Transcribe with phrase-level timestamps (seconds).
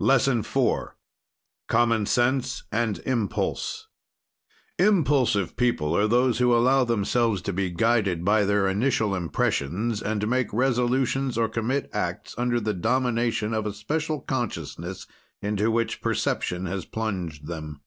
[0.00, 0.88] LESSON IV
[1.66, 3.88] COMMON SENSE AND IMPULSE
[4.78, 10.28] Impulsive people are those who allow themselves to be guided by their initial impressions and
[10.28, 15.06] make resolutions or commit acts tinder the domination of a special consciousness
[15.40, 17.80] into which perception has plunged them.